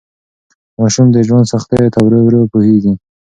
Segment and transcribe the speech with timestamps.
[0.79, 2.93] ماشوم د ژوند سختیو ته ورو ورو پوهیږي.